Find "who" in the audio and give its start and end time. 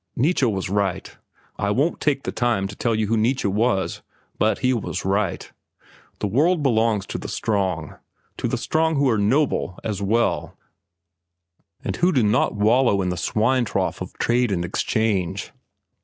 3.05-3.15, 8.95-9.07, 11.97-12.11